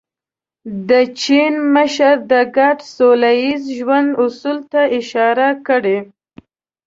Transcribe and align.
د 0.89 0.91
چین 1.21 1.53
مشر 1.75 2.13
د 2.31 2.33
ګډ 2.57 2.77
سوله 2.95 3.29
ییز 3.43 3.63
ژوند 3.77 4.09
اصولو 4.23 4.63
ته 4.71 4.81
اشاره 4.99 5.47
کړې. 5.67 5.97